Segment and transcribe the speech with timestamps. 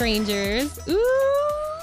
[0.00, 0.78] Strangers.
[0.88, 1.80] Ooh.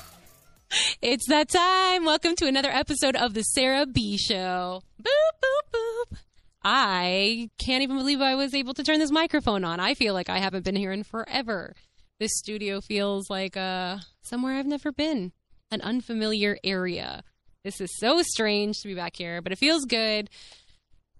[1.04, 2.04] It's that time.
[2.04, 4.82] Welcome to another episode of The Sarah B Show.
[5.00, 6.18] Boop, boop, boop.
[6.64, 9.79] I can't even believe I was able to turn this microphone on.
[9.79, 11.75] I feel like I haven't been here in forever.
[12.19, 15.31] This studio feels like uh, somewhere I've never been,
[15.70, 17.23] an unfamiliar area.
[17.64, 20.31] This is so strange to be back here, but it feels good.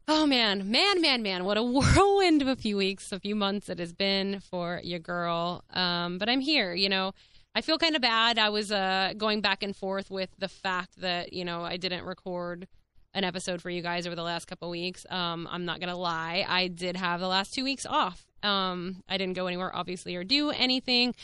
[0.10, 1.44] Oh man, man, man, man!
[1.44, 5.00] What a whirlwind of a few weeks, a few months it has been for your
[5.00, 5.66] girl.
[5.74, 6.74] Um, but I'm here.
[6.74, 7.12] You know,
[7.54, 8.40] I feel kind of bad.
[8.40, 12.06] I was uh, going back and forth with the fact that you know I didn't
[12.06, 12.70] record
[13.14, 15.06] an episode for you guys over the last couple weeks.
[15.10, 18.26] Um, I'm not gonna lie, I did have the last two weeks off.
[18.44, 21.16] Um, I didn't go anywhere, obviously, or do anything,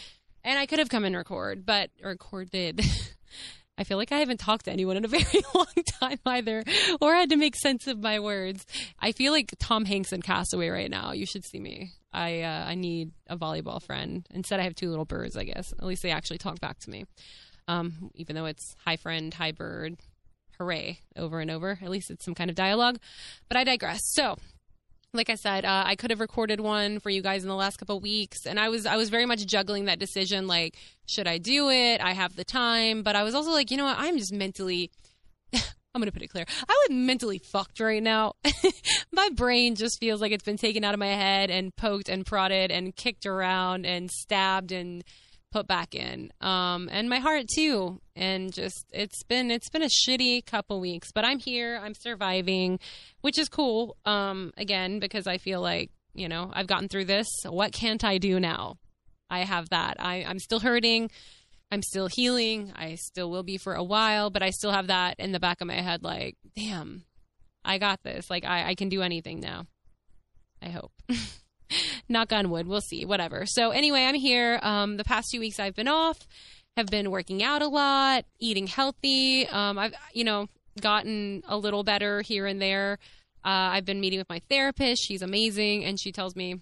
[0.43, 2.81] and I could have come and record, but recorded.
[3.77, 5.65] I feel like I haven't talked to anyone in a very long
[5.99, 6.63] time either,
[7.01, 8.65] or had to make sense of my words.
[8.99, 11.11] I feel like Tom Hanks in Castaway right now.
[11.11, 11.91] You should see me.
[12.11, 14.25] I uh, I need a volleyball friend.
[14.31, 15.35] Instead, I have two little birds.
[15.35, 17.05] I guess at least they actually talk back to me.
[17.67, 19.97] Um, even though it's hi friend, hi bird,
[20.59, 21.79] hooray over and over.
[21.81, 22.99] At least it's some kind of dialogue.
[23.47, 24.01] But I digress.
[24.03, 24.37] So
[25.13, 27.77] like I said, uh, I could have recorded one for you guys in the last
[27.77, 30.47] couple weeks, and I was I was very much juggling that decision.
[30.47, 30.75] Like,
[31.05, 32.01] should I do it?
[32.01, 33.97] I have the time, but I was also like, you know what?
[33.99, 34.91] I'm just mentally.
[35.53, 36.45] I'm gonna put it clear.
[36.67, 38.33] I was mentally fucked right now.
[39.11, 42.25] my brain just feels like it's been taken out of my head and poked and
[42.25, 45.03] prodded and kicked around and stabbed and
[45.53, 48.01] put back in um, and my heart too.
[48.15, 52.79] And just it's been it's been a shitty couple weeks but i'm here i'm surviving
[53.21, 57.27] which is cool um, again because i feel like you know i've gotten through this.
[57.47, 58.77] What can't i do now?
[59.29, 59.97] I have that.
[59.99, 61.11] I, i'm still hurting.
[61.71, 62.71] I'm still healing.
[62.75, 65.61] I still will be for a while but i still have that in the back
[65.61, 67.05] of my head like damn
[67.63, 68.29] i got this.
[68.29, 69.67] Like i, I can do anything now.
[70.61, 70.91] I hope
[72.13, 72.67] knock on wood.
[72.67, 73.05] We'll see.
[73.05, 73.45] Whatever.
[73.45, 74.59] So anyway, I'm here.
[74.61, 76.25] Um, the past two weeks I've been off,
[76.77, 79.47] have been working out a lot, eating healthy.
[79.47, 80.47] Um, I've you know
[80.79, 82.99] gotten a little better here and there.
[83.45, 85.03] Uh, I've been meeting with my therapist.
[85.05, 86.61] She's amazing, and she tells me,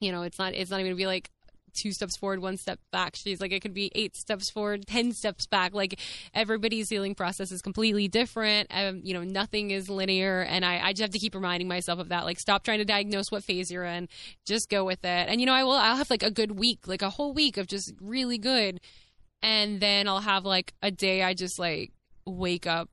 [0.00, 1.30] you know, it's not it's not even gonna be like
[1.74, 3.16] two steps forward, one step back.
[3.16, 5.74] She's like, it could be eight steps forward, 10 steps back.
[5.74, 5.98] Like
[6.32, 8.68] everybody's healing process is completely different.
[8.70, 10.42] Um, you know, nothing is linear.
[10.42, 12.24] And I, I just have to keep reminding myself of that.
[12.24, 14.08] Like, stop trying to diagnose what phase you're in.
[14.46, 15.28] Just go with it.
[15.28, 17.56] And, you know, I will, I'll have like a good week, like a whole week
[17.56, 18.80] of just really good.
[19.42, 21.92] And then I'll have like a day I just like
[22.26, 22.88] wake up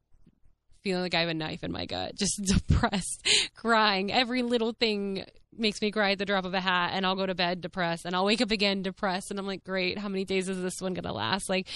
[0.83, 4.11] feeling like I have a knife in my gut, just depressed, crying.
[4.11, 5.25] Every little thing
[5.57, 8.05] makes me cry at the drop of a hat, and I'll go to bed depressed,
[8.05, 10.81] and I'll wake up again depressed, and I'm like, great, how many days is this
[10.81, 11.49] one gonna last?
[11.49, 11.67] Like,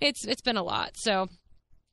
[0.00, 0.92] it's it's been a lot.
[0.96, 1.28] So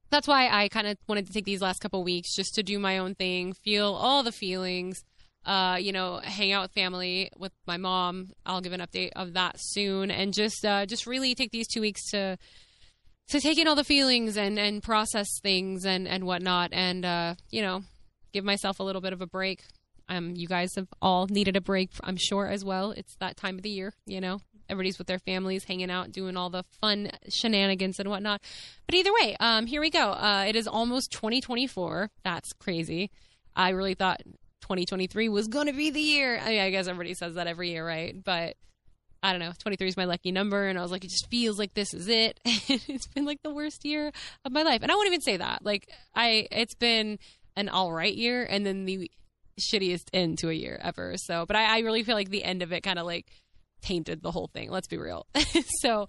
[0.09, 2.80] that's why I kind of wanted to take these last couple weeks just to do
[2.80, 5.03] my own thing, feel all the feelings.
[5.46, 8.32] Uh, you know, hang out with family with my mom.
[8.47, 11.82] I'll give an update of that soon, and just uh, just really take these two
[11.82, 12.38] weeks to
[13.30, 17.36] to take in all the feelings and and process things and and whatnot, and uh,
[17.50, 17.84] you know,
[18.34, 19.63] give myself a little bit of a break.
[20.08, 22.91] Um, you guys have all needed a break, I'm sure as well.
[22.91, 24.40] It's that time of the year, you know.
[24.69, 28.41] Everybody's with their families, hanging out, doing all the fun shenanigans and whatnot.
[28.88, 30.12] But either way, um, here we go.
[30.12, 32.09] Uh, it is almost 2024.
[32.24, 33.12] That's crazy.
[33.56, 34.22] I really thought
[34.62, 36.40] 2023 was going to be the year.
[36.40, 38.16] I, mean, I guess everybody says that every year, right?
[38.24, 38.56] But
[39.25, 40.68] I don't know, 23 is my lucky number.
[40.68, 42.40] And I was like, it just feels like this is it.
[42.46, 44.12] it's been like the worst year
[44.46, 44.84] of my life.
[44.84, 45.66] And I won't even say that.
[45.66, 47.18] Like, I, it's been
[47.56, 49.09] an all right year and then the
[49.59, 51.16] shittiest end to a year ever.
[51.18, 53.25] So, but I, I really feel like the end of it kind of like
[53.81, 54.69] tainted the whole thing.
[54.69, 55.25] Let's be real.
[55.81, 56.08] so,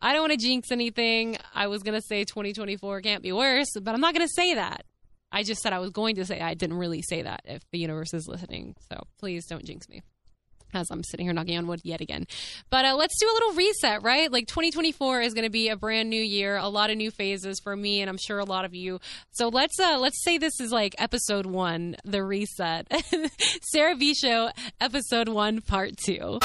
[0.00, 1.36] I don't want to jinx anything.
[1.54, 4.54] I was going to say 2024 can't be worse, but I'm not going to say
[4.54, 4.86] that.
[5.30, 7.78] I just said I was going to say I didn't really say that if the
[7.78, 8.74] universe is listening.
[8.90, 10.00] So, please don't jinx me
[10.74, 12.26] as I'm sitting here knocking on wood yet again.
[12.70, 14.30] But uh, let's do a little reset, right?
[14.30, 17.60] Like 2024 is going to be a brand new year, a lot of new phases
[17.60, 19.00] for me, and I'm sure a lot of you.
[19.32, 22.90] So let's uh, let's say this is like episode one, the reset,
[23.72, 24.50] Sarah B Show,
[24.80, 26.38] episode one, part two.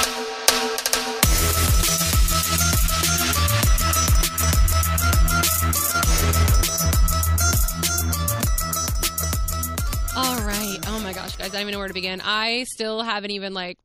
[10.15, 10.77] All right.
[10.87, 12.19] Oh my gosh, guys, I don't even know where to begin.
[12.21, 13.77] I still haven't even like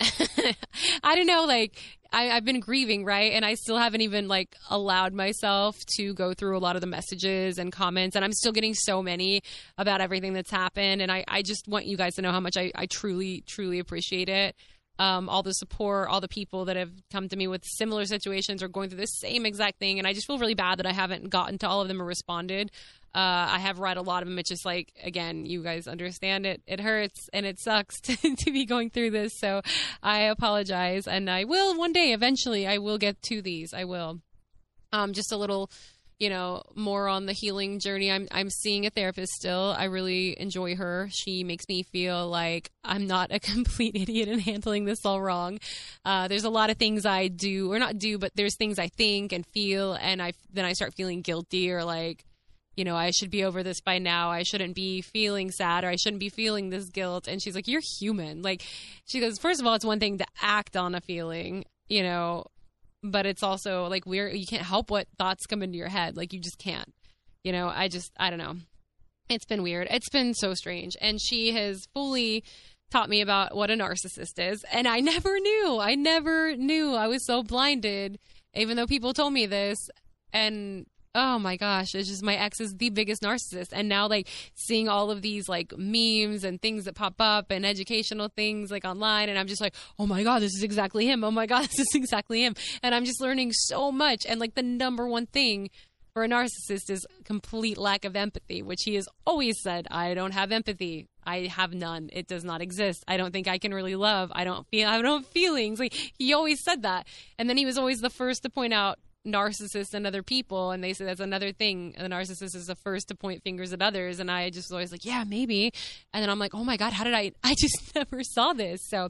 [1.02, 1.78] I don't know, like
[2.12, 3.32] I, have been grieving, right?
[3.32, 6.86] And I still haven't even like allowed myself to go through a lot of the
[6.86, 9.42] messages and comments, and I'm still getting so many
[9.78, 11.02] about everything that's happened.
[11.02, 13.78] And I, I just want you guys to know how much I, I truly, truly
[13.78, 14.56] appreciate it.
[14.98, 18.62] Um, all the support, all the people that have come to me with similar situations
[18.62, 19.98] or going through the same exact thing.
[19.98, 22.04] And I just feel really bad that I haven't gotten to all of them or
[22.04, 22.70] responded.
[23.14, 24.38] Uh, I have read a lot of them.
[24.38, 26.62] It's just like, again, you guys understand it.
[26.66, 29.32] It hurts and it sucks to, to be going through this.
[29.38, 29.62] So
[30.02, 31.06] I apologize.
[31.06, 33.72] And I will one day, eventually, I will get to these.
[33.74, 34.20] I will.
[34.92, 35.70] Um, just a little
[36.18, 38.10] you know, more on the healing journey.
[38.10, 39.74] I'm I'm seeing a therapist still.
[39.76, 41.08] I really enjoy her.
[41.10, 45.58] She makes me feel like I'm not a complete idiot in handling this all wrong.
[46.04, 48.88] Uh, there's a lot of things I do or not do, but there's things I
[48.88, 52.24] think and feel, and I then I start feeling guilty or like,
[52.76, 54.30] you know, I should be over this by now.
[54.30, 57.26] I shouldn't be feeling sad or I shouldn't be feeling this guilt.
[57.26, 58.42] And she's like, you're human.
[58.42, 58.62] Like,
[59.06, 62.44] she goes, first of all, it's one thing to act on a feeling, you know,
[63.10, 66.16] but it's also like we're you can't help what thoughts come into your head.
[66.16, 66.92] Like you just can't.
[67.44, 68.56] You know i just i don't know.
[69.28, 69.88] It's been weird.
[69.90, 70.96] It's been so strange.
[71.00, 72.44] And she has fully
[72.90, 74.64] taught me about what a narcissist is.
[74.72, 75.78] And i never knew.
[75.80, 76.94] I never knew.
[76.94, 78.18] I was so blinded
[78.54, 79.78] even though people told me this.
[80.32, 83.70] And oh my gosh, it's just my ex is the biggest narcissist.
[83.72, 87.64] And now like seeing all of these like memes and things that pop up and
[87.66, 91.24] educational things like online and I'm just like, "Oh my god, this is exactly him.
[91.24, 94.54] Oh my god, this is exactly him." And I'm just learning so much and like
[94.54, 95.70] the number one thing
[96.12, 100.32] for a narcissist is complete lack of empathy, which he has always said, I don't
[100.32, 101.08] have empathy.
[101.26, 102.08] I have none.
[102.10, 103.04] It does not exist.
[103.06, 104.32] I don't think I can really love.
[104.34, 105.78] I don't feel I don't have feelings.
[105.78, 107.06] Like he always said that.
[107.38, 110.82] And then he was always the first to point out narcissists and other people and
[110.82, 111.94] they say that's another thing.
[111.98, 114.92] The narcissist is the first to point fingers at others and i just was always
[114.92, 115.72] like yeah maybe.
[116.12, 118.80] And then i'm like oh my god how did i i just never saw this.
[118.88, 119.08] So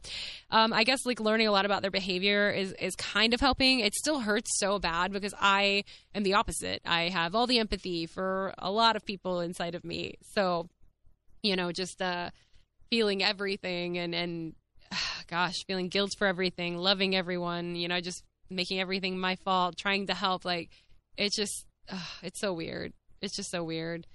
[0.50, 3.80] um, i guess like learning a lot about their behavior is is kind of helping.
[3.80, 5.84] It still hurts so bad because i
[6.14, 6.80] am the opposite.
[6.84, 10.14] I have all the empathy for a lot of people inside of me.
[10.34, 10.68] So
[11.42, 12.30] you know just uh
[12.90, 14.54] feeling everything and and
[15.28, 20.06] gosh feeling guilt for everything loving everyone you know just making everything my fault, trying
[20.06, 20.44] to help.
[20.44, 20.70] Like,
[21.16, 21.66] it's just,
[22.22, 22.92] it's so weird.
[23.20, 24.06] It's just so weird.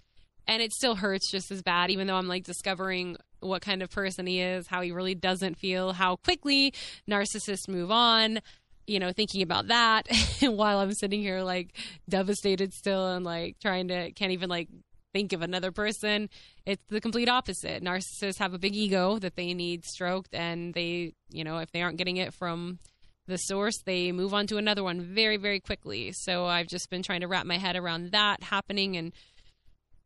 [0.48, 3.90] And it still hurts just as bad, even though I'm like discovering what kind of
[3.90, 6.74] person he is, how he really doesn't feel, how quickly
[7.10, 8.40] narcissists move on.
[8.88, 10.08] You know, thinking about that
[10.42, 11.78] while I'm sitting here like
[12.10, 14.68] devastated still and like trying to, can't even like
[15.14, 16.30] think of another person.
[16.66, 17.84] It's the complete opposite.
[17.84, 21.82] Narcissists have a big ego that they need stroked, and they, you know, if they
[21.82, 22.80] aren't getting it from
[23.28, 26.12] the source, they move on to another one very, very quickly.
[26.14, 29.14] So I've just been trying to wrap my head around that happening and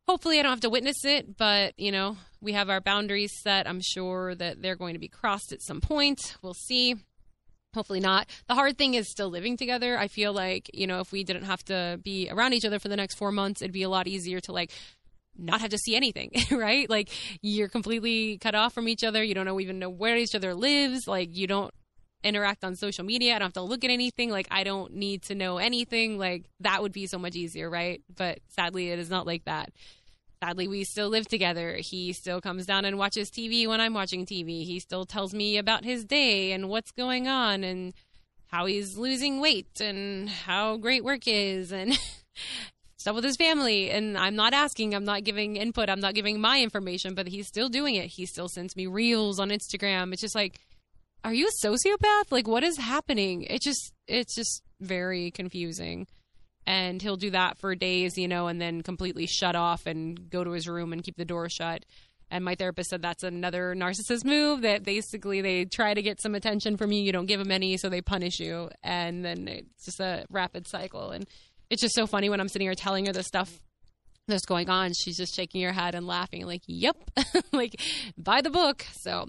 [0.06, 3.68] hopefully I don't have to witness it, but you know, we have our boundaries set.
[3.68, 6.36] I'm sure that they're going to be crossed at some point.
[6.42, 6.96] We'll see.
[7.74, 8.28] Hopefully not.
[8.48, 9.98] The hard thing is still living together.
[9.98, 12.88] I feel like, you know, if we didn't have to be around each other for
[12.88, 14.70] the next 4 months, it'd be a lot easier to like
[15.36, 16.88] not have to see anything, right?
[16.88, 17.10] Like
[17.42, 19.22] you're completely cut off from each other.
[19.22, 21.06] You don't know even know where each other lives.
[21.06, 21.72] Like you don't
[22.26, 23.34] interact on social media.
[23.34, 24.30] I don't have to look at anything.
[24.30, 26.18] Like, I don't need to know anything.
[26.18, 28.02] Like, that would be so much easier, right?
[28.14, 29.70] But sadly, it is not like that.
[30.42, 31.76] Sadly, we still live together.
[31.76, 34.66] He still comes down and watches TV when I'm watching TV.
[34.66, 37.94] He still tells me about his day and what's going on and
[38.48, 41.98] how he's losing weight and how great work is and
[42.96, 43.90] stuff with his family.
[43.90, 47.46] And I'm not asking, I'm not giving input, I'm not giving my information, but he's
[47.46, 48.08] still doing it.
[48.08, 50.12] He still sends me reels on Instagram.
[50.12, 50.60] It's just like,
[51.26, 52.30] are you a sociopath?
[52.30, 53.42] Like, what is happening?
[53.42, 56.06] It just, it's just very confusing.
[56.68, 60.44] And he'll do that for days, you know, and then completely shut off and go
[60.44, 61.84] to his room and keep the door shut.
[62.30, 66.36] And my therapist said that's another narcissist move that basically they try to get some
[66.36, 67.02] attention from you.
[67.02, 68.70] You don't give them any, so they punish you.
[68.84, 71.10] And then it's just a rapid cycle.
[71.10, 71.26] And
[71.70, 73.60] it's just so funny when I'm sitting here telling her this stuff
[74.28, 74.92] that's going on.
[74.92, 76.96] She's just shaking her head and laughing, like, yep,
[77.52, 77.80] like,
[78.16, 78.86] by the book.
[78.92, 79.26] So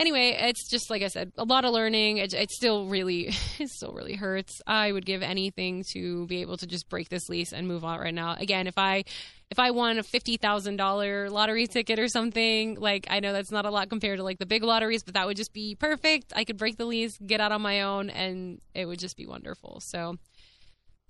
[0.00, 2.16] anyway, it's just like I said, a lot of learning.
[2.16, 3.28] It, it still really,
[3.58, 4.60] it still really hurts.
[4.66, 8.00] I would give anything to be able to just break this lease and move on
[8.00, 8.34] right now.
[8.38, 9.04] Again, if I,
[9.50, 13.50] if I won a fifty thousand dollar lottery ticket or something, like I know that's
[13.50, 16.32] not a lot compared to like the big lotteries, but that would just be perfect.
[16.34, 19.26] I could break the lease, get out on my own, and it would just be
[19.26, 19.80] wonderful.
[19.80, 20.16] So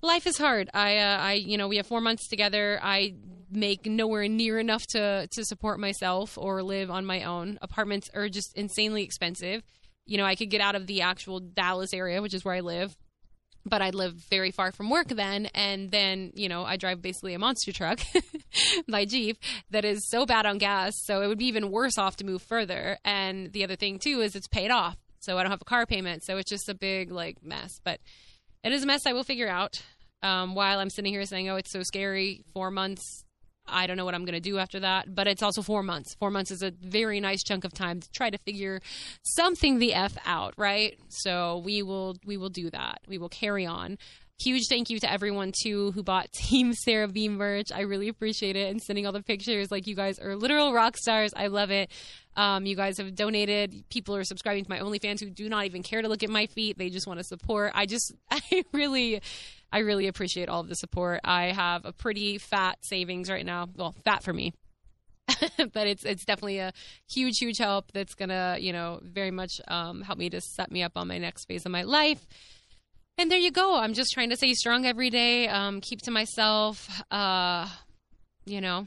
[0.02, 0.70] life is hard.
[0.74, 2.80] I, uh, I, you know, we have four months together.
[2.82, 3.14] I
[3.50, 7.58] make nowhere near enough to to support myself or live on my own.
[7.62, 9.62] Apartments are just insanely expensive.
[10.06, 12.60] You know, I could get out of the actual Dallas area, which is where I
[12.60, 12.96] live,
[13.64, 15.46] but I live very far from work then.
[15.46, 18.00] And then, you know, I drive basically a monster truck,
[18.88, 19.38] my Jeep,
[19.70, 20.94] that is so bad on gas.
[21.04, 22.98] So it would be even worse off to move further.
[23.04, 24.96] And the other thing, too, is it's paid off.
[25.20, 26.24] So I don't have a car payment.
[26.24, 27.80] So it's just a big, like, mess.
[27.84, 28.00] But
[28.62, 29.82] it is a mess I will figure out.
[30.22, 33.24] Um, while I'm sitting here saying, oh, it's so scary, four months
[33.72, 36.14] I don't know what I'm going to do after that, but it's also four months.
[36.14, 38.80] Four months is a very nice chunk of time to try to figure
[39.22, 40.98] something the f out, right?
[41.08, 43.00] So we will we will do that.
[43.06, 43.98] We will carry on.
[44.40, 47.70] Huge thank you to everyone too who bought Team Sarah B merch.
[47.72, 49.70] I really appreciate it and sending all the pictures.
[49.70, 51.32] Like you guys are literal rock stars.
[51.36, 51.90] I love it.
[52.36, 53.84] Um, you guys have donated.
[53.90, 56.46] People are subscribing to my OnlyFans who do not even care to look at my
[56.46, 56.78] feet.
[56.78, 57.72] They just want to support.
[57.74, 59.20] I just, I really,
[59.70, 61.20] I really appreciate all of the support.
[61.22, 63.68] I have a pretty fat savings right now.
[63.76, 64.54] Well, fat for me.
[65.72, 66.72] but it's it's definitely a
[67.08, 70.82] huge huge help that's gonna you know very much um, help me to set me
[70.82, 72.26] up on my next phase of my life
[73.20, 73.76] and there you go.
[73.76, 77.68] I'm just trying to stay strong every day, um, keep to myself, uh,
[78.46, 78.86] you know,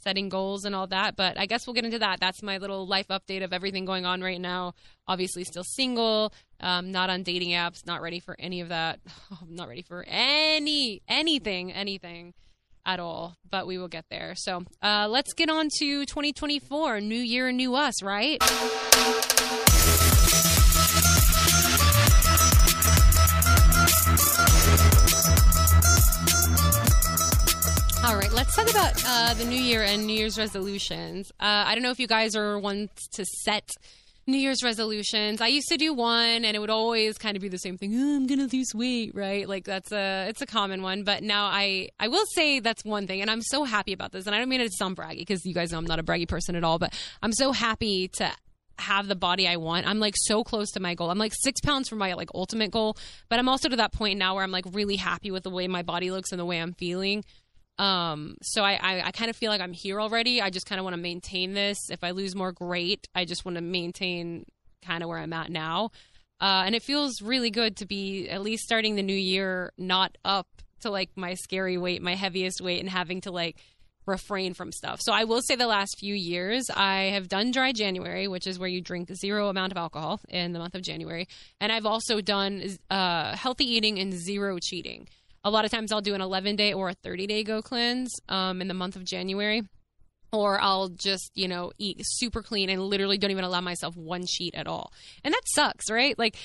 [0.00, 1.16] setting goals and all that.
[1.16, 2.20] But I guess we'll get into that.
[2.20, 4.74] That's my little life update of everything going on right now.
[5.08, 9.00] Obviously, still single, um, not on dating apps, not ready for any of that.
[9.32, 12.34] Oh, not ready for any anything, anything
[12.86, 13.36] at all.
[13.50, 14.34] But we will get there.
[14.36, 18.40] So uh, let's get on to 2024, new year, new us, right?
[28.14, 31.32] All right, let's talk about uh, the new year and New Year's resolutions.
[31.40, 33.68] Uh, I don't know if you guys are ones to set
[34.28, 35.40] New Year's resolutions.
[35.40, 37.92] I used to do one, and it would always kind of be the same thing.
[37.92, 39.48] Oh, I'm gonna lose weight, right?
[39.48, 41.02] Like that's a it's a common one.
[41.02, 44.26] But now I I will say that's one thing, and I'm so happy about this.
[44.26, 46.04] And I don't mean it to sound braggy because you guys know I'm not a
[46.04, 46.78] braggy person at all.
[46.78, 48.30] But I'm so happy to
[48.78, 49.88] have the body I want.
[49.88, 51.10] I'm like so close to my goal.
[51.10, 52.96] I'm like six pounds from my like ultimate goal,
[53.28, 55.66] but I'm also to that point now where I'm like really happy with the way
[55.66, 57.24] my body looks and the way I'm feeling.
[57.78, 60.40] Um, so I, I, I kind of feel like I'm here already.
[60.40, 61.78] I just kind of want to maintain this.
[61.90, 63.08] If I lose more, great.
[63.14, 64.44] I just want to maintain
[64.84, 65.90] kind of where I'm at now.
[66.40, 70.16] Uh, and it feels really good to be at least starting the new year not
[70.24, 70.46] up
[70.80, 73.56] to like my scary weight, my heaviest weight, and having to like
[74.06, 75.00] refrain from stuff.
[75.00, 78.58] So I will say the last few years I have done dry January, which is
[78.58, 81.26] where you drink zero amount of alcohol in the month of January,
[81.60, 85.08] and I've also done uh, healthy eating and zero cheating
[85.44, 88.10] a lot of times I'll do an 11 day or a 30 day go cleanse
[88.28, 89.62] um, in the month of January.
[90.32, 94.24] Or I'll just, you know, eat super clean and literally don't even allow myself one
[94.26, 94.92] cheat at all.
[95.22, 96.18] And that sucks, right?
[96.18, 96.36] Like,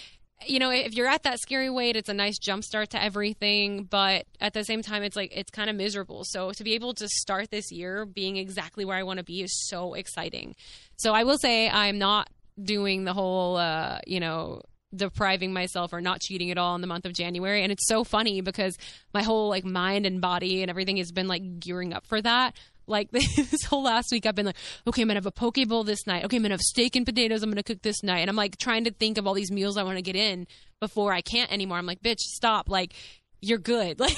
[0.46, 3.86] you know, if you're at that scary weight, it's a nice jump start to everything.
[3.86, 6.24] But at the same time, it's like, it's kind of miserable.
[6.24, 9.42] So to be able to start this year being exactly where I want to be
[9.42, 10.56] is so exciting.
[10.98, 12.30] So I will say I'm not
[12.62, 14.62] doing the whole, uh, you know,
[14.96, 17.64] depriving myself or not cheating at all in the month of January.
[17.64, 18.78] And it's so funny because
[19.14, 22.56] my whole like mind and body and everything has been like gearing up for that.
[22.88, 25.84] Like this whole last week, I've been like, okay, I'm gonna have a poke bowl
[25.84, 26.26] this night.
[26.26, 27.44] Okay, I'm gonna have steak and potatoes.
[27.44, 29.78] I'm gonna cook this night, and I'm like trying to think of all these meals
[29.78, 30.48] I want to get in
[30.80, 31.78] before I can't anymore.
[31.78, 32.68] I'm like, bitch, stop.
[32.68, 32.94] Like,
[33.42, 34.00] you're good.
[34.10, 34.18] Like,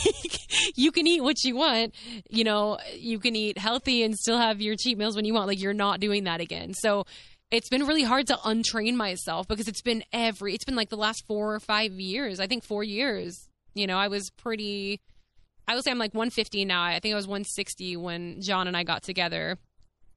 [0.75, 1.95] you can eat what you want.
[2.29, 5.47] You know, you can eat healthy and still have your cheat meals when you want.
[5.47, 6.73] Like, you're not doing that again.
[6.73, 7.05] So
[7.51, 10.97] it's been really hard to untrain myself because it's been every it's been like the
[10.97, 12.39] last four or five years.
[12.39, 13.47] I think four years.
[13.73, 14.99] You know i was pretty
[15.67, 16.83] i would say i'm like 150 now.
[16.83, 19.57] I think i was 160 when john and i got together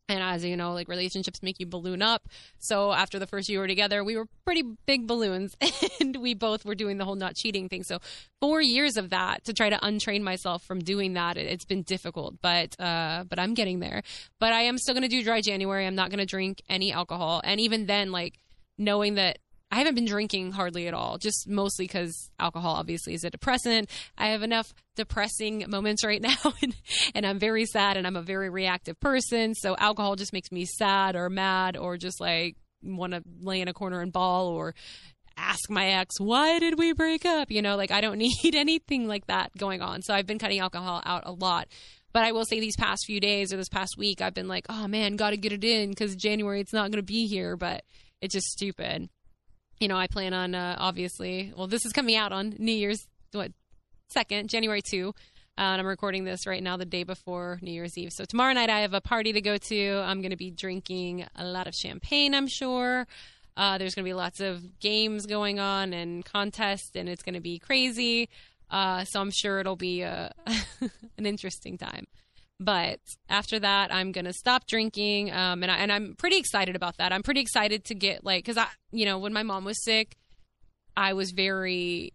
[0.08, 2.28] and as you know, like relationships make you balloon up.
[2.58, 5.56] So after the first year we were together, we were pretty big balloons
[6.00, 7.84] and we both were doing the whole not cheating thing.
[7.84, 7.98] So
[8.40, 12.34] four years of that to try to untrain myself from doing that, it's been difficult,
[12.42, 14.02] but, uh, but I'm getting there.
[14.40, 15.86] But I am still going to do dry January.
[15.86, 17.40] I'm not going to drink any alcohol.
[17.42, 18.38] And even then, like
[18.76, 19.38] knowing that
[19.74, 23.90] I haven't been drinking hardly at all, just mostly because alcohol obviously is a depressant.
[24.16, 26.76] I have enough depressing moments right now, and,
[27.12, 29.52] and I'm very sad and I'm a very reactive person.
[29.56, 33.66] So alcohol just makes me sad or mad or just like want to lay in
[33.66, 34.76] a corner and bawl or
[35.36, 37.50] ask my ex, why did we break up?
[37.50, 40.02] You know, like I don't need anything like that going on.
[40.02, 41.66] So I've been cutting alcohol out a lot.
[42.12, 44.66] But I will say these past few days or this past week, I've been like,
[44.68, 47.56] oh man, got to get it in because January it's not going to be here.
[47.56, 47.82] But
[48.20, 49.08] it's just stupid
[49.80, 51.52] you know, I plan on uh, obviously.
[51.56, 53.52] Well, this is coming out on New Year's what
[54.08, 55.14] second, January two.
[55.56, 58.12] Uh, and I'm recording this right now, the day before New Year's Eve.
[58.12, 60.02] So tomorrow night I have a party to go to.
[60.04, 62.34] I'm going to be drinking a lot of champagne.
[62.34, 63.06] I'm sure.
[63.56, 67.34] Uh, there's going to be lots of games going on and contests, and it's going
[67.36, 68.28] to be crazy.
[68.68, 70.30] Uh, so I'm sure it'll be uh,
[71.18, 72.06] an interesting time.
[72.60, 76.98] But after that, I'm gonna stop drinking, um, and I, and I'm pretty excited about
[76.98, 77.12] that.
[77.12, 80.16] I'm pretty excited to get like, cause I, you know, when my mom was sick,
[80.96, 82.12] I was very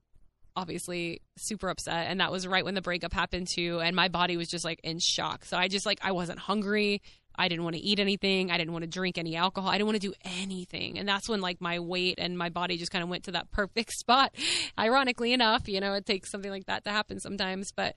[0.55, 4.35] obviously super upset and that was right when the breakup happened too and my body
[4.35, 5.45] was just like in shock.
[5.45, 7.01] So i just like i wasn't hungry.
[7.35, 8.51] I didn't want to eat anything.
[8.51, 9.69] I didn't want to drink any alcohol.
[9.69, 10.99] I didn't want to do anything.
[10.99, 13.49] And that's when like my weight and my body just kind of went to that
[13.51, 14.35] perfect spot.
[14.77, 17.71] Ironically enough you know it takes something like that to happen sometimes.
[17.71, 17.95] But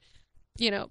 [0.59, 0.91] you know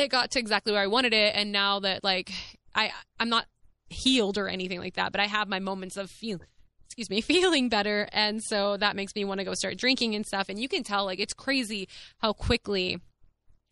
[0.00, 1.34] it got to exactly where I wanted it.
[1.34, 2.30] And now that like
[2.74, 3.46] I I'm not
[3.88, 6.40] healed or anything like that, but I have my moments of feel
[6.86, 8.08] excuse me, feeling better.
[8.12, 10.48] And so that makes me want to go start drinking and stuff.
[10.48, 11.88] And you can tell like it's crazy
[12.18, 13.00] how quickly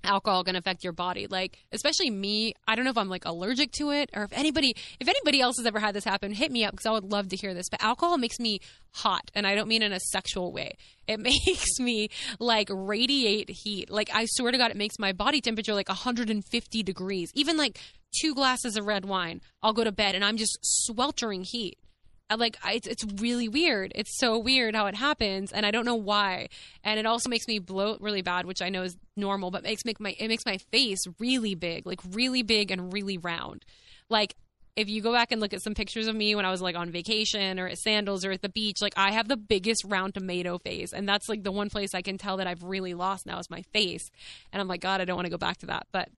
[0.04, 1.26] alcohol can affect your body?
[1.26, 4.74] Like especially me i don't know if i'm like allergic to it or if anybody
[5.00, 7.28] if anybody else has ever had this happen hit me up because i would love
[7.28, 7.68] to hear this.
[7.68, 8.60] But alcohol makes me
[8.92, 10.76] hot and i don't mean in a sexual way.
[11.06, 13.90] It makes me like radiate heat.
[13.90, 17.30] Like i swear to god it makes my body temperature like 150 degrees.
[17.34, 17.78] Even like
[18.22, 21.78] two glasses of red wine i'll go to bed and i'm just sweltering heat
[22.36, 23.92] Like I, it's really weird.
[23.94, 26.48] It's so weird how it happens, and I don't know why.
[26.84, 29.84] And it also makes me bloat really bad, which I know is normal, but makes
[29.84, 33.64] make my it makes my face really big, like really big and really round.
[34.10, 34.34] Like
[34.76, 36.76] if you go back and look at some pictures of me when I was like
[36.76, 40.14] on vacation or at Sandals or at the beach, like I have the biggest round
[40.14, 43.26] tomato face, and that's like the one place I can tell that I've really lost
[43.26, 44.10] now is my face.
[44.52, 46.10] And I'm like, God, I don't want to go back to that, but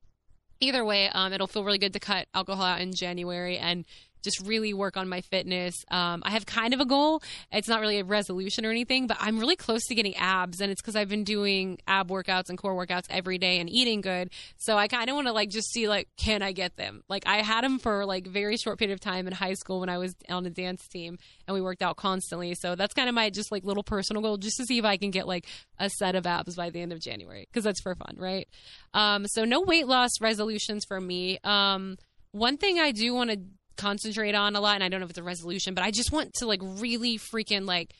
[0.61, 3.87] either way, um, it'll feel really good to cut alcohol out in January and
[4.23, 5.75] just really work on my fitness.
[5.91, 7.23] Um, I have kind of a goal.
[7.53, 10.71] It's not really a resolution or anything, but I'm really close to getting abs, and
[10.71, 14.31] it's because I've been doing ab workouts and core workouts every day and eating good.
[14.57, 17.03] So I kind of want to like just see like, can I get them?
[17.09, 19.89] Like I had them for like very short period of time in high school when
[19.89, 22.55] I was on a dance team, and we worked out constantly.
[22.55, 24.97] So that's kind of my just like little personal goal, just to see if I
[24.97, 25.47] can get like
[25.79, 28.49] a set of abs by the end of January, because that's for fun, right?
[28.95, 31.39] Um, so no weight loss resolutions for me.
[31.45, 31.97] Um,
[32.33, 33.41] one thing I do want to
[33.81, 36.13] concentrate on a lot and I don't know if it's a resolution, but I just
[36.13, 37.93] want to like really freaking like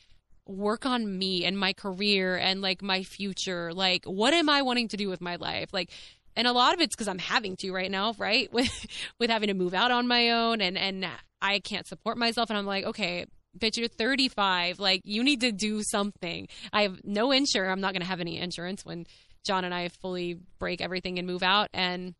[0.47, 3.73] work on me and my career and like my future.
[3.73, 5.73] Like what am I wanting to do with my life?
[5.73, 5.89] Like
[6.35, 8.51] and a lot of it's cuz I'm having to right now, right?
[8.53, 8.87] With
[9.19, 11.05] with having to move out on my own and and
[11.41, 13.25] I can't support myself and I'm like, okay,
[13.57, 14.79] bitch, you're 35.
[14.79, 16.47] Like, you need to do something.
[16.71, 17.71] I have no insurance.
[17.71, 19.05] I'm not going to have any insurance when
[19.45, 21.69] John and I fully break everything and move out.
[21.73, 22.13] And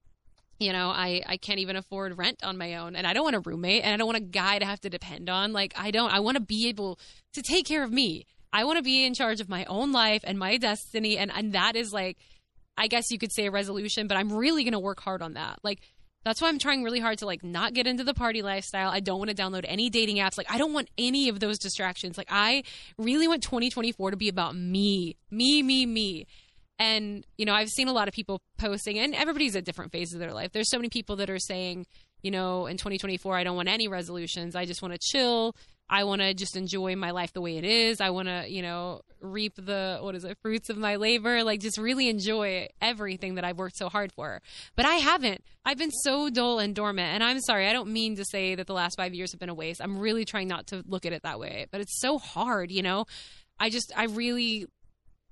[0.61, 3.35] you know, I, I can't even afford rent on my own and I don't want
[3.35, 5.53] a roommate and I don't want a guy to have to depend on.
[5.53, 6.99] Like, I don't, I want to be able
[7.33, 8.25] to take care of me.
[8.53, 11.17] I want to be in charge of my own life and my destiny.
[11.17, 12.17] And, and that is like,
[12.77, 15.33] I guess you could say a resolution, but I'm really going to work hard on
[15.33, 15.59] that.
[15.63, 15.81] Like,
[16.23, 18.89] that's why I'm trying really hard to like not get into the party lifestyle.
[18.89, 20.37] I don't want to download any dating apps.
[20.37, 22.17] Like I don't want any of those distractions.
[22.17, 22.63] Like I
[22.97, 26.27] really want 2024 to be about me, me, me, me.
[26.81, 30.15] And, you know, I've seen a lot of people posting, and everybody's at different phases
[30.15, 30.51] of their life.
[30.51, 31.85] There's so many people that are saying,
[32.23, 34.55] you know, in 2024, I don't want any resolutions.
[34.55, 35.55] I just want to chill.
[35.87, 38.01] I want to just enjoy my life the way it is.
[38.01, 41.43] I want to, you know, reap the, what is it, fruits of my labor.
[41.43, 44.41] Like, just really enjoy everything that I've worked so hard for.
[44.75, 45.43] But I haven't.
[45.63, 47.13] I've been so dull and dormant.
[47.13, 49.49] And I'm sorry, I don't mean to say that the last five years have been
[49.49, 49.83] a waste.
[49.83, 51.67] I'm really trying not to look at it that way.
[51.69, 53.05] But it's so hard, you know?
[53.59, 54.65] I just, I really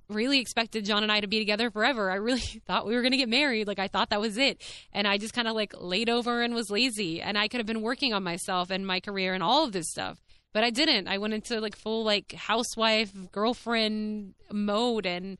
[0.10, 2.12] really expected John and I to be together forever.
[2.12, 3.68] I really thought we were going to get married.
[3.68, 4.62] Like I thought that was it.
[4.92, 7.22] And I just kind of like laid over and was lazy.
[7.22, 9.90] And I could have been working on myself and my career and all of this
[9.90, 10.20] stuff.
[10.54, 11.08] But I didn't.
[11.08, 15.38] I went into like full like housewife, girlfriend mode and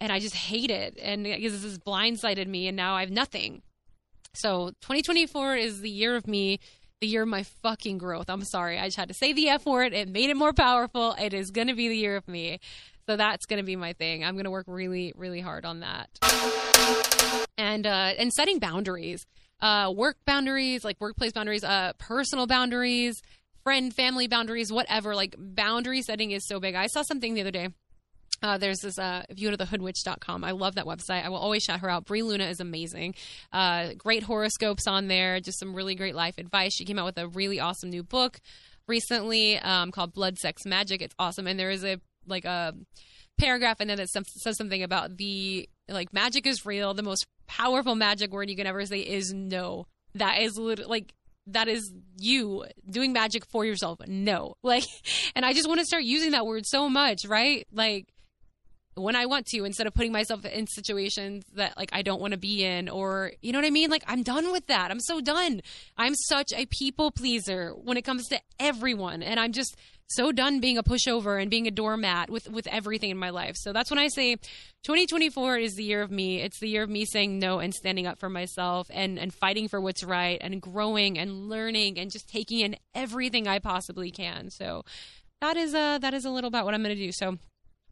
[0.00, 0.98] and I just hate it.
[1.00, 3.62] And because this has blindsided me and now I have nothing.
[4.34, 6.60] So 2024 is the year of me
[7.00, 8.28] the year of my fucking growth.
[8.28, 8.78] I'm sorry.
[8.78, 9.92] I just had to say the F word.
[9.92, 11.14] It made it more powerful.
[11.18, 12.58] It is going to be the year of me.
[13.08, 14.22] So that's going to be my thing.
[14.22, 16.10] I'm going to work really, really hard on that.
[17.56, 19.24] And uh, and setting boundaries,
[19.62, 23.22] uh, work boundaries, like workplace boundaries, uh, personal boundaries,
[23.64, 25.14] friend, family boundaries, whatever.
[25.14, 26.74] Like boundary setting is so big.
[26.74, 27.70] I saw something the other day.
[28.42, 31.24] Uh, there's this, uh, if you go to thehoodwitch.com, I love that website.
[31.24, 32.04] I will always shout her out.
[32.04, 33.14] Bri Luna is amazing.
[33.52, 36.74] Uh, great horoscopes on there, just some really great life advice.
[36.74, 38.38] She came out with a really awesome new book
[38.86, 41.02] recently um, called Blood, Sex, Magic.
[41.02, 41.46] It's awesome.
[41.48, 42.74] And there is a like a
[43.38, 46.94] paragraph and then it says something about the like magic is real.
[46.94, 49.86] The most powerful magic word you can ever say is no.
[50.14, 51.14] That is literally like
[51.46, 54.00] that is you doing magic for yourself.
[54.06, 54.56] No.
[54.62, 54.84] Like
[55.34, 57.66] and I just want to start using that word so much, right?
[57.72, 58.12] Like
[58.94, 62.32] when I want to instead of putting myself in situations that like I don't want
[62.32, 63.90] to be in or you know what I mean?
[63.90, 64.90] Like I'm done with that.
[64.90, 65.62] I'm so done.
[65.96, 69.76] I'm such a people pleaser when it comes to everyone and I'm just
[70.08, 73.56] so done being a pushover and being a doormat with with everything in my life.
[73.56, 74.36] So that's when I say
[74.84, 76.40] 2024 is the year of me.
[76.40, 79.68] It's the year of me saying no and standing up for myself and and fighting
[79.68, 84.50] for what's right and growing and learning and just taking in everything I possibly can.
[84.50, 84.84] So
[85.40, 87.12] that is a that is a little about what I'm going to do.
[87.12, 87.36] So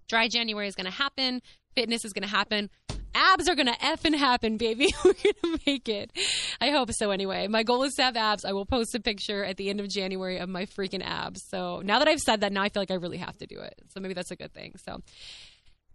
[0.08, 1.42] dry January is going to happen.
[1.74, 2.70] Fitness is going to happen
[3.16, 4.94] abs are gonna effing happen, baby.
[5.04, 6.12] We're gonna make it.
[6.60, 7.10] I hope so.
[7.10, 8.44] Anyway, my goal is to have abs.
[8.44, 11.42] I will post a picture at the end of January of my freaking abs.
[11.48, 13.58] So now that I've said that, now I feel like I really have to do
[13.60, 13.74] it.
[13.88, 14.74] So maybe that's a good thing.
[14.84, 15.00] So.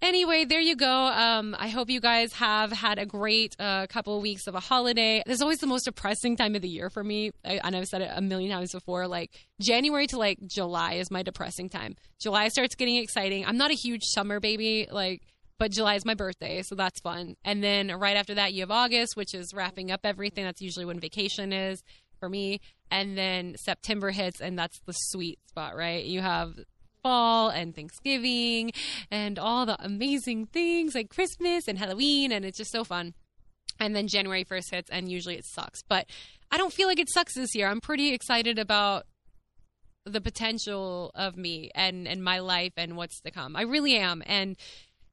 [0.01, 0.89] Anyway, there you go.
[0.91, 4.59] Um, I hope you guys have had a great uh, couple of weeks of a
[4.59, 5.21] holiday.
[5.27, 7.29] This is always the most depressing time of the year for me.
[7.45, 9.07] I, and I've said it a million times before.
[9.07, 9.29] Like
[9.61, 11.95] January to like July is my depressing time.
[12.19, 13.45] July starts getting exciting.
[13.45, 14.87] I'm not a huge summer baby.
[14.91, 15.21] Like,
[15.61, 17.35] but July is my birthday, so that's fun.
[17.45, 20.43] And then right after that, you have August, which is wrapping up everything.
[20.43, 21.83] That's usually when vacation is
[22.19, 22.61] for me.
[22.89, 26.03] And then September hits, and that's the sweet spot, right?
[26.03, 26.55] You have
[27.03, 28.71] fall and Thanksgiving
[29.11, 33.13] and all the amazing things like Christmas and Halloween, and it's just so fun.
[33.79, 35.83] And then January 1st hits, and usually it sucks.
[35.87, 36.07] But
[36.49, 37.67] I don't feel like it sucks this year.
[37.67, 39.05] I'm pretty excited about
[40.07, 43.55] the potential of me and, and my life and what's to come.
[43.55, 44.23] I really am.
[44.25, 44.57] And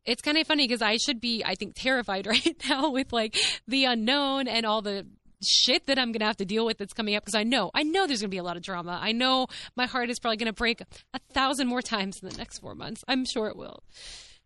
[0.09, 3.37] it's kind of funny because I should be, I think, terrified right now with like
[3.66, 5.07] the unknown and all the
[5.42, 7.71] shit that I'm going to have to deal with that's coming up because I know,
[7.75, 8.99] I know there's going to be a lot of drama.
[9.01, 12.37] I know my heart is probably going to break a thousand more times in the
[12.37, 13.05] next four months.
[13.07, 13.83] I'm sure it will.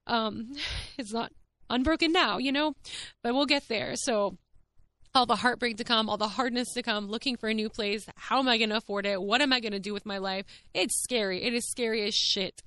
[0.07, 0.53] Um,
[0.99, 1.33] it's not
[1.71, 2.75] unbroken now, you know,
[3.23, 3.95] but we'll get there.
[3.97, 4.37] So,
[5.15, 8.07] all the heartbreak to come, all the hardness to come, looking for a new place.
[8.17, 9.21] How am I going to afford it?
[9.21, 10.47] What am I going to do with my life?
[10.73, 11.43] It's scary.
[11.43, 12.63] It is scary as shit.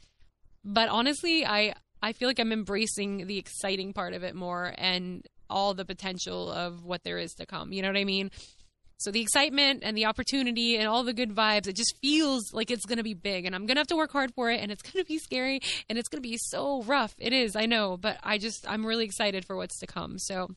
[0.63, 1.73] But honestly, I
[2.05, 6.51] I feel like I'm embracing the exciting part of it more and all the potential
[6.51, 7.73] of what there is to come.
[7.73, 8.29] You know what I mean?
[8.97, 12.69] So the excitement and the opportunity and all the good vibes, it just feels like
[12.69, 14.61] it's going to be big and I'm going to have to work hard for it
[14.61, 17.15] and it's going to be scary and it's going to be so rough.
[17.17, 20.19] It is, I know, but I just I'm really excited for what's to come.
[20.19, 20.51] So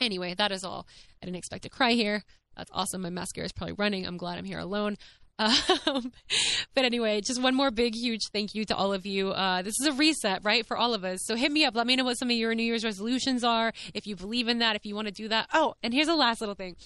[0.00, 0.86] anyway, that is all.
[1.20, 2.22] I didn't expect to cry here.
[2.56, 3.02] That's awesome.
[3.02, 4.06] My mascara is probably running.
[4.06, 4.96] I'm glad I'm here alone.
[5.38, 6.12] Um,
[6.74, 9.30] but anyway, just one more big, huge thank you to all of you.
[9.30, 11.20] Uh, this is a reset, right, for all of us.
[11.24, 11.76] So hit me up.
[11.76, 13.72] Let me know what some of your New Year's resolutions are.
[13.94, 15.48] If you believe in that, if you want to do that.
[15.52, 16.76] Oh, and here's the last little thing.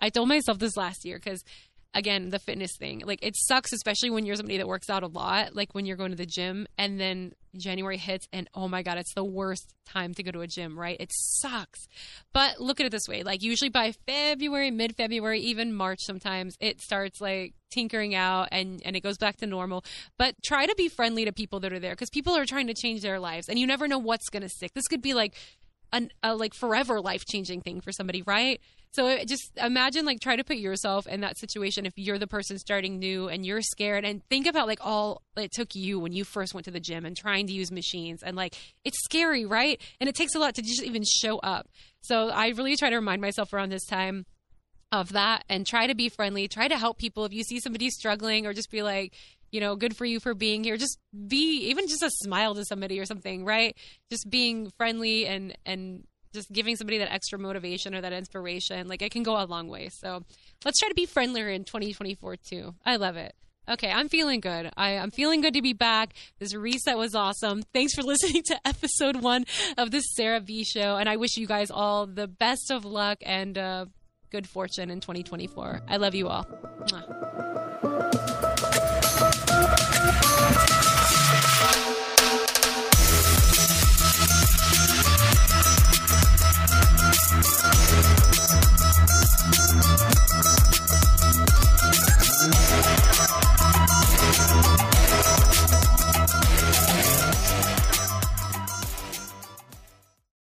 [0.00, 1.44] I told myself this last year because
[1.94, 3.02] again the fitness thing.
[3.04, 5.96] Like it sucks especially when you're somebody that works out a lot like when you're
[5.96, 9.74] going to the gym and then january hits and oh my god it's the worst
[9.84, 10.96] time to go to a gym right?
[11.00, 11.86] It sucks.
[12.32, 13.22] But look at it this way.
[13.22, 18.96] Like usually by february mid-february even march sometimes it starts like tinkering out and and
[18.96, 19.84] it goes back to normal.
[20.18, 22.74] But try to be friendly to people that are there because people are trying to
[22.74, 24.72] change their lives and you never know what's to stick.
[24.74, 25.34] This could be like
[25.92, 28.60] an, a like forever life changing thing for somebody, right?
[28.92, 32.26] So uh, just imagine like try to put yourself in that situation if you're the
[32.26, 36.12] person starting new and you're scared and think about like all it took you when
[36.12, 39.46] you first went to the gym and trying to use machines and like it's scary,
[39.46, 39.80] right?
[40.00, 41.68] And it takes a lot to just even show up.
[42.02, 44.26] So I really try to remind myself around this time
[44.90, 47.88] of that and try to be friendly, try to help people if you see somebody
[47.88, 49.14] struggling or just be like,
[49.52, 50.76] you know, good for you for being here.
[50.76, 53.76] Just be even just a smile to somebody or something, right?
[54.10, 59.02] Just being friendly and and just giving somebody that extra motivation or that inspiration, like
[59.02, 59.90] it can go a long way.
[59.92, 60.24] So
[60.64, 62.74] let's try to be friendlier in 2024 too.
[62.84, 63.34] I love it.
[63.68, 64.70] Okay, I'm feeling good.
[64.76, 66.14] I, I'm feeling good to be back.
[66.40, 67.62] This reset was awesome.
[67.72, 69.44] Thanks for listening to episode one
[69.78, 73.18] of the Sarah B Show, and I wish you guys all the best of luck
[73.22, 73.86] and uh,
[74.30, 75.82] good fortune in 2024.
[75.86, 76.44] I love you all.
[76.44, 77.51] Mwah.